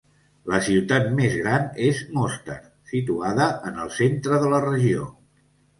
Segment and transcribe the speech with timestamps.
[0.51, 2.59] La ciutat més gran és Mostar,
[2.95, 5.09] situada en el centre de la regió.